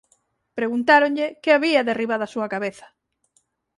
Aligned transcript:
Preguntáronlle 0.57 1.27
que 1.41 1.51
había 1.55 1.87
derriba 1.89 2.19
da 2.21 2.31
súa 2.33 2.47
cabeza. 2.53 2.87